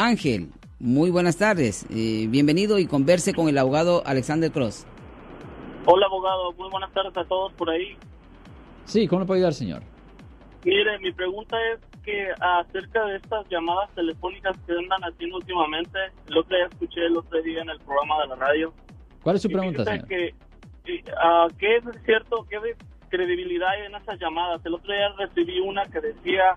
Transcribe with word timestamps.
Ángel, 0.00 0.48
muy 0.78 1.10
buenas 1.10 1.36
tardes. 1.36 1.84
Eh, 1.90 2.24
bienvenido 2.30 2.78
y 2.78 2.86
converse 2.86 3.34
con 3.34 3.50
el 3.50 3.58
abogado 3.58 4.02
Alexander 4.06 4.50
Cross. 4.50 4.86
Hola, 5.84 6.06
abogado. 6.06 6.52
Muy 6.52 6.70
buenas 6.70 6.90
tardes 6.92 7.14
a 7.18 7.24
todos 7.24 7.52
por 7.52 7.68
ahí. 7.68 7.98
Sí, 8.86 9.06
¿cómo 9.06 9.20
le 9.20 9.26
puedo 9.26 9.36
ayudar, 9.36 9.52
señor? 9.52 9.82
Mire, 10.64 10.98
mi 11.00 11.12
pregunta 11.12 11.58
es 11.74 11.80
que 12.02 12.28
acerca 12.40 13.04
de 13.04 13.16
estas 13.16 13.46
llamadas 13.50 13.90
telefónicas 13.94 14.56
que 14.66 14.72
andan 14.72 15.02
haciendo 15.02 15.36
últimamente, 15.36 15.98
lo 16.28 16.44
que 16.44 16.62
escuché 16.62 17.04
el 17.04 17.18
otro 17.18 17.42
día 17.42 17.60
en 17.60 17.68
el 17.68 17.78
programa 17.80 18.22
de 18.22 18.28
la 18.28 18.36
radio. 18.36 18.72
¿Cuál 19.22 19.36
es 19.36 19.42
su 19.42 19.50
pregunta, 19.50 19.84
señor? 19.84 20.08
Que, 20.08 20.34
ah, 21.22 21.46
¿Qué 21.58 21.76
es 21.76 21.84
cierto? 22.06 22.46
¿Qué 22.48 22.58
de 22.58 22.74
credibilidad 23.10 23.68
hay 23.68 23.84
en 23.84 23.94
esas 23.96 24.18
llamadas? 24.18 24.64
El 24.64 24.72
otro 24.72 24.94
día 24.94 25.10
recibí 25.18 25.60
una 25.60 25.84
que 25.84 26.00
decía 26.00 26.56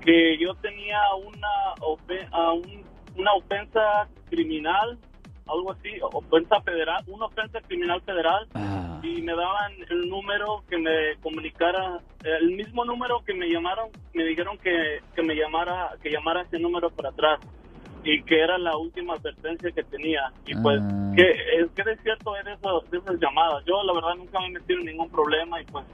que 0.00 0.38
yo 0.38 0.54
tenía 0.56 1.00
una, 1.16 1.74
ofe- 1.80 2.28
ah, 2.32 2.52
un- 2.52 2.84
una 3.16 3.32
ofensa 3.34 4.08
criminal, 4.30 4.98
algo 5.46 5.72
así, 5.72 5.90
ofensa 6.12 6.60
federal, 6.62 7.02
una 7.08 7.26
ofensa 7.26 7.60
criminal 7.62 8.00
federal 8.02 8.46
Ah, 8.54 9.00
y 9.02 9.22
me 9.22 9.34
daban 9.34 9.72
el 9.90 10.08
número 10.08 10.62
que 10.68 10.76
me 10.78 11.16
comunicara, 11.22 12.00
el 12.24 12.50
mismo 12.52 12.84
número 12.84 13.22
que 13.24 13.34
me 13.34 13.48
llamaron, 13.48 13.88
me 14.12 14.24
dijeron 14.24 14.58
que, 14.58 15.00
que 15.14 15.22
me 15.22 15.34
llamara, 15.34 15.90
que 16.02 16.10
llamara 16.10 16.42
ese 16.42 16.58
número 16.58 16.90
para 16.90 17.08
atrás 17.10 17.40
y 18.04 18.22
que 18.22 18.40
era 18.40 18.58
la 18.58 18.76
última 18.76 19.14
advertencia 19.14 19.70
que 19.72 19.82
tenía. 19.84 20.32
Y 20.46 20.54
pues, 20.56 20.80
Ah. 20.82 21.12
¿qué, 21.16 21.30
es, 21.60 21.70
¿qué 21.74 21.82
de 21.82 21.96
cierto 21.98 22.36
es 22.36 22.46
eso- 22.46 22.84
de 22.90 22.98
esas 22.98 23.18
llamadas? 23.20 23.64
Yo 23.66 23.82
la 23.82 23.92
verdad 23.94 24.14
nunca 24.16 24.38
me 24.40 24.46
he 24.46 24.50
metido 24.50 24.78
en 24.80 24.86
ningún 24.86 25.10
problema 25.10 25.60
y 25.60 25.64
pues 25.64 25.84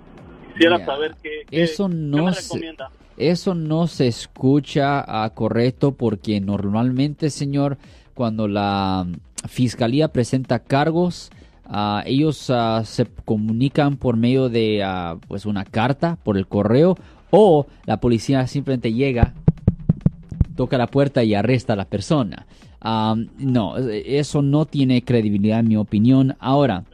quisiera 0.53 0.79
Ya. 0.79 0.85
saber 0.85 1.15
qué, 1.23 1.43
qué- 1.49 1.63
Eso 1.63 1.89
qué 1.89 1.95
no 1.95 2.25
me 2.25 2.33
se- 2.35 2.43
recomienda. 2.43 2.91
Eso 3.17 3.55
no 3.55 3.87
se 3.87 4.09
escucha 4.09 5.05
ah, 5.07 5.31
correcto 5.35 5.93
porque 5.93 6.41
normalmente, 6.41 7.31
señor, 7.31 7.79
cuando 8.15 8.49
la 8.49 9.07
mm, 9.07 9.49
fiscalía 9.49 10.09
presenta 10.09 10.59
cargos, 10.59 11.31
ah, 11.67 12.03
ellos 12.07 12.51
ah, 12.51 12.83
se 12.85 13.07
comunican 13.25 13.97
por 13.97 14.17
medio 14.17 14.49
de 14.49 14.85
pues 15.29 15.47
una 15.47 15.65
carta 15.65 16.19
por 16.23 16.37
el 16.37 16.49
correo 16.49 16.97
o 17.31 17.67
la 17.87 18.01
policía 18.01 18.47
simplemente 18.47 18.93
llega, 18.93 19.35
toca 20.57 20.79
la 20.79 20.89
puerta 20.89 21.23
y 21.23 21.35
arresta 21.35 21.75
a 21.75 21.77
la 21.77 21.87
persona. 21.87 22.47
No, 23.39 23.79
eso 23.79 24.43
no 24.43 24.67
tiene 24.67 25.03
credibilidad 25.03 25.61
en 25.61 25.69
mi 25.69 25.77
opinión. 25.77 26.37
Ahora, 26.39 26.85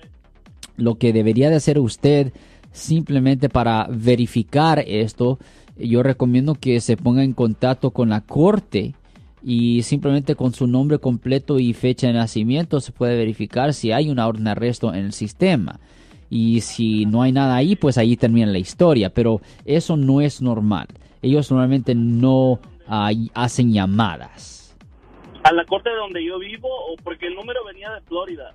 lo 0.77 0.99
que 0.99 1.13
debería 1.13 1.51
de 1.51 1.57
hacer 1.57 1.81
usted 1.81 2.33
simplemente 2.73 3.49
para 3.49 3.89
verificar 3.91 4.85
esto, 4.87 5.39
yo 5.87 6.03
recomiendo 6.03 6.55
que 6.55 6.81
se 6.81 6.97
ponga 6.97 7.23
en 7.23 7.33
contacto 7.33 7.91
con 7.91 8.11
la 8.11 8.21
corte 8.21 8.95
y 9.43 9.83
simplemente 9.83 10.35
con 10.35 10.53
su 10.53 10.67
nombre 10.67 10.99
completo 10.99 11.59
y 11.59 11.73
fecha 11.73 12.09
de 12.09 12.13
nacimiento 12.13 12.81
se 12.81 12.93
puede 12.93 13.17
verificar 13.17 13.73
si 13.73 13.93
hay 13.93 14.11
una 14.11 14.27
orden 14.27 14.45
de 14.45 14.51
arresto 14.51 14.93
en 14.93 15.07
el 15.07 15.13
sistema. 15.13 15.81
Y 16.29 16.61
si 16.61 17.07
no 17.07 17.23
hay 17.23 17.33
nada 17.33 17.57
ahí, 17.57 17.75
pues 17.75 17.99
ahí 17.99 18.17
termina 18.17 18.47
la 18.47 18.59
historia. 18.59 19.11
Pero 19.11 19.41
eso 19.65 19.97
no 19.97 20.21
es 20.21 20.41
normal. 20.41 20.87
Ellos 21.23 21.51
normalmente 21.51 21.95
no 21.95 22.61
ah, 22.87 23.11
hacen 23.35 23.73
llamadas. 23.73 24.77
¿A 25.43 25.53
la 25.53 25.65
corte 25.65 25.91
donde 25.91 26.25
yo 26.25 26.39
vivo 26.39 26.69
o 26.69 26.97
porque 27.03 27.27
el 27.27 27.35
número 27.35 27.65
venía 27.65 27.91
de 27.91 28.01
Florida? 28.03 28.55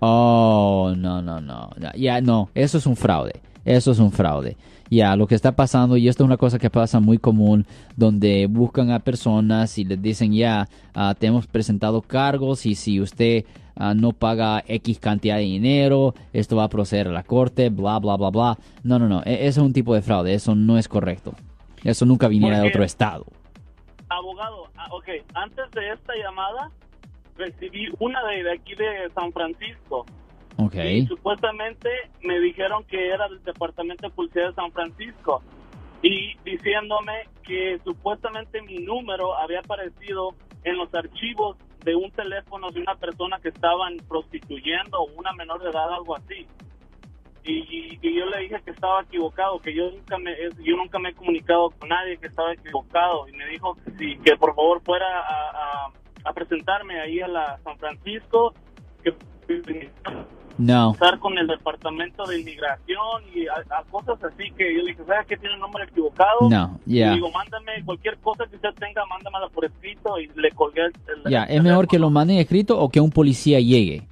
Oh, 0.00 0.92
no, 0.96 1.22
no, 1.22 1.40
no. 1.40 1.70
Ya, 1.78 1.92
ya, 1.94 2.20
no, 2.20 2.50
eso 2.54 2.78
es 2.78 2.86
un 2.86 2.96
fraude. 2.96 3.40
Eso 3.64 3.92
es 3.92 3.98
un 3.98 4.12
fraude. 4.12 4.56
Ya, 4.90 5.16
lo 5.16 5.26
que 5.26 5.34
está 5.34 5.52
pasando, 5.52 5.96
y 5.96 6.08
esto 6.08 6.22
es 6.22 6.26
una 6.26 6.36
cosa 6.36 6.58
que 6.58 6.68
pasa 6.68 7.00
muy 7.00 7.16
común, 7.16 7.64
donde 7.96 8.46
buscan 8.46 8.90
a 8.90 8.98
personas 8.98 9.78
y 9.78 9.84
les 9.84 10.02
dicen, 10.02 10.34
ya, 10.34 10.68
ah, 10.94 11.14
te 11.18 11.28
hemos 11.28 11.46
presentado 11.46 12.02
cargos 12.02 12.66
y 12.66 12.74
si 12.74 13.00
usted 13.00 13.46
ah, 13.74 13.94
no 13.94 14.12
paga 14.12 14.62
X 14.66 14.98
cantidad 14.98 15.36
de 15.36 15.44
dinero, 15.44 16.14
esto 16.34 16.56
va 16.56 16.64
a 16.64 16.68
proceder 16.68 17.08
a 17.08 17.12
la 17.12 17.22
corte, 17.22 17.70
bla, 17.70 17.98
bla, 18.00 18.16
bla, 18.16 18.28
bla. 18.28 18.58
No, 18.82 18.98
no, 18.98 19.08
no, 19.08 19.22
e- 19.24 19.46
eso 19.46 19.60
es 19.60 19.66
un 19.66 19.72
tipo 19.72 19.94
de 19.94 20.02
fraude, 20.02 20.34
eso 20.34 20.54
no 20.54 20.76
es 20.76 20.88
correcto. 20.88 21.32
Eso 21.84 22.04
nunca 22.04 22.28
viniera 22.28 22.60
de 22.60 22.68
otro 22.68 22.84
estado. 22.84 23.24
Abogado, 24.10 24.66
ah, 24.76 24.88
ok, 24.90 25.08
antes 25.34 25.70
de 25.70 25.90
esta 25.90 26.12
llamada 26.22 26.70
recibí 27.38 27.86
una 27.98 28.22
de, 28.24 28.42
de 28.42 28.52
aquí 28.52 28.74
de 28.74 29.10
San 29.14 29.32
Francisco. 29.32 30.04
Ok. 30.66 30.74
Y 30.74 31.06
supuestamente 31.06 31.88
me 32.22 32.38
dijeron 32.40 32.84
que 32.84 33.08
era 33.08 33.28
del 33.28 33.42
Departamento 33.44 34.08
de 34.08 34.14
Policía 34.14 34.46
de 34.48 34.54
San 34.54 34.72
Francisco. 34.72 35.42
Y 36.02 36.36
diciéndome 36.44 37.28
que 37.44 37.78
supuestamente 37.84 38.60
mi 38.62 38.78
número 38.78 39.36
había 39.36 39.60
aparecido 39.60 40.34
en 40.64 40.76
los 40.76 40.92
archivos 40.94 41.56
de 41.84 41.94
un 41.94 42.10
teléfono 42.12 42.70
de 42.70 42.80
una 42.80 42.94
persona 42.96 43.38
que 43.40 43.48
estaban 43.48 43.96
prostituyendo, 44.08 45.04
una 45.16 45.32
menor 45.32 45.62
de 45.62 45.70
edad, 45.70 45.92
algo 45.92 46.16
así. 46.16 46.46
Y, 47.44 47.98
y 48.00 48.14
yo 48.18 48.26
le 48.26 48.38
dije 48.42 48.60
que 48.64 48.70
estaba 48.70 49.02
equivocado, 49.02 49.58
que 49.60 49.74
yo 49.74 49.90
nunca 49.90 50.16
me 50.18 50.30
yo 50.64 50.76
nunca 50.76 50.98
me 51.00 51.08
he 51.08 51.14
comunicado 51.14 51.70
con 51.70 51.88
nadie 51.88 52.16
que 52.18 52.28
estaba 52.28 52.52
equivocado. 52.52 53.26
Y 53.28 53.32
me 53.32 53.46
dijo 53.46 53.74
que, 53.74 53.90
sí, 53.92 54.16
que 54.24 54.36
por 54.36 54.54
favor 54.54 54.80
fuera 54.82 55.06
a, 55.20 55.50
a- 55.50 55.92
a 56.24 56.32
presentarme 56.34 57.00
ahí 57.00 57.18
a 57.20 57.26
la 57.26 57.58
San 57.64 57.76
Francisco, 57.78 58.54
que 59.02 59.12
No. 60.58 60.92
estar 60.92 61.18
con 61.18 61.36
el 61.38 61.46
departamento 61.46 62.24
de 62.26 62.38
inmigración 62.40 63.22
y 63.34 63.46
a, 63.48 63.54
a 63.78 63.82
cosas 63.90 64.22
así 64.22 64.50
que 64.52 64.74
yo 64.76 64.82
le 64.82 64.90
dije, 64.92 65.02
¿sabes 65.06 65.26
que 65.26 65.36
tiene 65.38 65.54
un 65.54 65.60
nombre 65.62 65.84
equivocado? 65.84 66.48
No, 66.50 66.78
ya. 66.84 67.14
digo, 67.14 67.30
mándame 67.32 67.82
cualquier 67.84 68.18
cosa 68.18 68.44
que 68.46 68.56
usted 68.56 68.68
tenga, 68.78 69.04
mándamela 69.06 69.48
por 69.48 69.64
escrito 69.64 70.18
y 70.20 70.28
le 70.36 70.50
colgué 70.52 70.82
el, 70.82 70.92
el- 71.24 71.30
Ya, 71.32 71.44
el 71.44 71.56
es 71.58 71.62
mejor 71.64 71.88
que 71.88 71.98
lo 71.98 72.10
manden 72.10 72.36
escrito 72.38 72.78
o 72.78 72.90
que 72.90 73.00
un 73.00 73.10
policía 73.10 73.60
llegue. 73.60 74.02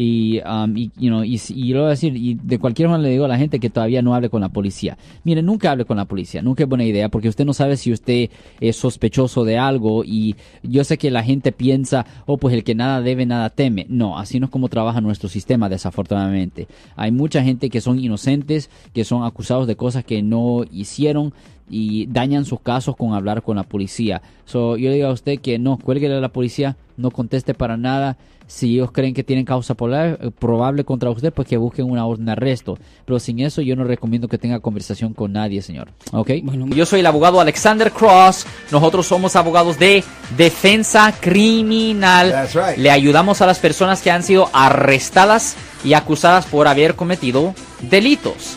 Y, 0.00 0.40
um, 0.46 0.76
y, 0.76 0.92
you 0.96 1.08
know, 1.08 1.24
y, 1.24 1.40
y 1.48 1.72
lo 1.72 1.80
voy 1.80 1.86
a 1.88 1.90
decir, 1.90 2.16
y 2.16 2.34
de 2.34 2.60
cualquier 2.60 2.88
manera 2.88 3.08
le 3.08 3.10
digo 3.14 3.24
a 3.24 3.28
la 3.28 3.36
gente 3.36 3.58
que 3.58 3.68
todavía 3.68 4.00
no 4.00 4.14
hable 4.14 4.30
con 4.30 4.40
la 4.40 4.48
policía. 4.48 4.96
Mire, 5.24 5.42
nunca 5.42 5.72
hable 5.72 5.86
con 5.86 5.96
la 5.96 6.04
policía, 6.04 6.40
nunca 6.40 6.62
es 6.62 6.68
buena 6.68 6.84
idea, 6.84 7.08
porque 7.08 7.28
usted 7.28 7.44
no 7.44 7.52
sabe 7.52 7.76
si 7.76 7.90
usted 7.90 8.30
es 8.60 8.76
sospechoso 8.76 9.42
de 9.42 9.58
algo 9.58 10.04
y 10.04 10.36
yo 10.62 10.84
sé 10.84 10.98
que 10.98 11.10
la 11.10 11.24
gente 11.24 11.50
piensa, 11.50 12.06
oh, 12.26 12.36
pues 12.36 12.54
el 12.54 12.62
que 12.62 12.76
nada 12.76 13.00
debe, 13.00 13.26
nada 13.26 13.50
teme. 13.50 13.86
No, 13.88 14.20
así 14.20 14.38
no 14.38 14.46
es 14.46 14.52
como 14.52 14.68
trabaja 14.68 15.00
nuestro 15.00 15.28
sistema, 15.28 15.68
desafortunadamente. 15.68 16.68
Hay 16.94 17.10
mucha 17.10 17.42
gente 17.42 17.68
que 17.68 17.80
son 17.80 17.98
inocentes, 17.98 18.70
que 18.94 19.02
son 19.04 19.24
acusados 19.24 19.66
de 19.66 19.74
cosas 19.74 20.04
que 20.04 20.22
no 20.22 20.62
hicieron 20.70 21.34
y 21.70 22.06
dañan 22.06 22.44
sus 22.44 22.60
casos 22.60 22.96
con 22.96 23.14
hablar 23.14 23.42
con 23.42 23.56
la 23.56 23.62
policía. 23.62 24.22
So, 24.44 24.76
yo 24.76 24.90
digo 24.90 25.08
a 25.08 25.12
usted 25.12 25.40
que 25.40 25.58
no, 25.58 25.78
cuélguele 25.78 26.16
a 26.16 26.20
la 26.20 26.30
policía, 26.30 26.76
no 26.96 27.10
conteste 27.10 27.54
para 27.54 27.76
nada. 27.76 28.16
Si 28.46 28.74
ellos 28.74 28.92
creen 28.92 29.12
que 29.12 29.22
tienen 29.22 29.44
causa 29.44 29.74
eh, 29.78 30.30
probable 30.38 30.82
contra 30.82 31.10
usted, 31.10 31.32
pues 31.34 31.46
que 31.46 31.58
busquen 31.58 31.90
una 31.90 32.06
orden 32.06 32.24
de 32.24 32.32
arresto. 32.32 32.78
Pero 33.04 33.18
sin 33.20 33.40
eso 33.40 33.60
yo 33.60 33.76
no 33.76 33.84
recomiendo 33.84 34.26
que 34.26 34.38
tenga 34.38 34.60
conversación 34.60 35.12
con 35.12 35.32
nadie, 35.34 35.60
señor. 35.60 35.90
¿Ok? 36.12 36.30
yo 36.74 36.86
soy 36.86 37.00
el 37.00 37.06
abogado 37.06 37.40
Alexander 37.40 37.92
Cross. 37.92 38.46
Nosotros 38.72 39.06
somos 39.06 39.36
abogados 39.36 39.78
de 39.78 40.02
defensa 40.38 41.14
criminal. 41.20 42.30
That's 42.30 42.54
right. 42.54 42.78
Le 42.78 42.90
ayudamos 42.90 43.42
a 43.42 43.46
las 43.46 43.58
personas 43.58 44.00
que 44.00 44.10
han 44.10 44.22
sido 44.22 44.48
arrestadas 44.54 45.54
y 45.84 45.92
acusadas 45.92 46.46
por 46.46 46.68
haber 46.68 46.94
cometido 46.94 47.54
delitos. 47.82 48.56